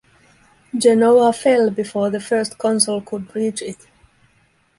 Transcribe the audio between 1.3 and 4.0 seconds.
fell before the First Consul could reach it.